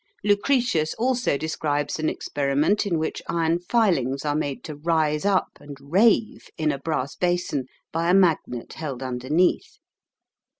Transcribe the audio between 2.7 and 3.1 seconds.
in